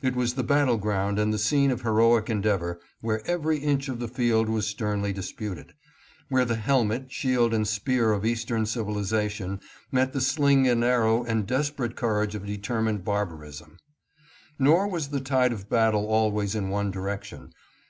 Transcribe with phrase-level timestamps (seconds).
[0.00, 3.90] It was the battle ground and the scene of heroic en deavor, where every inch
[3.90, 5.72] of the field was sternly dis puted;
[6.30, 9.60] where the helmet, shield, and spear of Eastern civilization
[9.92, 13.76] met the sling and arrow and desperate cour age of determined barbarism.
[14.58, 17.52] Nor was the tide of battle always in one direction.